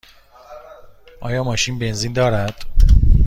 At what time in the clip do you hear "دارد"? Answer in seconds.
2.13-2.65